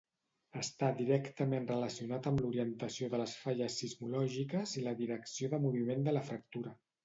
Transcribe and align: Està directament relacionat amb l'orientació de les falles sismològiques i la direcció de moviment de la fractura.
Està 0.61 0.87
directament 1.01 1.67
relacionat 1.71 2.31
amb 2.31 2.41
l'orientació 2.45 3.11
de 3.13 3.21
les 3.23 3.37
falles 3.43 3.77
sismològiques 3.83 4.77
i 4.83 4.87
la 4.89 4.99
direcció 5.07 5.55
de 5.57 5.65
moviment 5.71 6.07
de 6.11 6.19
la 6.21 6.29
fractura. 6.33 6.79